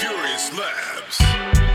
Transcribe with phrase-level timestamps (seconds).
[0.00, 1.71] Furious Labs.